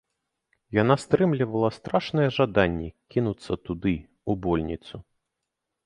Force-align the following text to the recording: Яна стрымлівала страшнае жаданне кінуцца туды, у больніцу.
Яна 0.81 0.95
стрымлівала 1.03 1.69
страшнае 1.77 2.27
жаданне 2.39 2.89
кінуцца 3.17 3.53
туды, 3.69 3.95
у 4.33 4.41
больніцу. 4.49 4.95